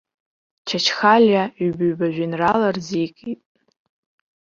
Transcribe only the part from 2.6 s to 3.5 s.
рзикит.